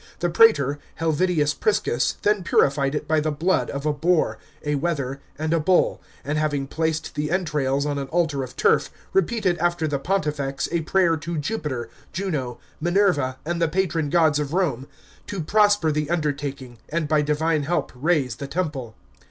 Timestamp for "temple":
18.47-18.95